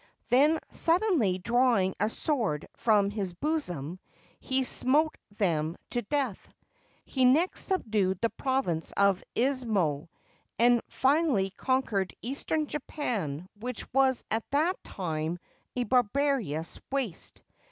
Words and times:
Then, 0.29 0.57
suddenly 0.71 1.37
drawing 1.37 1.93
a 1.99 2.09
sword 2.09 2.67
from 2.75 3.11
his 3.11 3.33
bosom, 3.33 3.99
he 4.39 4.63
smote 4.63 5.15
them 5.37 5.77
to 5.91 6.01
death. 6.01 6.49
He 7.05 7.23
next 7.23 7.65
subdued 7.65 8.17
the 8.19 8.31
province 8.31 8.91
of 8.97 9.23
Izumo, 9.35 10.09
and 10.57 10.81
finally 10.87 11.51
conquered 11.51 12.15
Eastern 12.23 12.65
Japan, 12.65 13.47
which 13.59 13.85
was 13.93 14.23
at 14.31 14.49
that 14.49 14.83
time 14.83 15.37
a 15.75 15.83
barbarous 15.83 16.79
waste. 16.91 17.43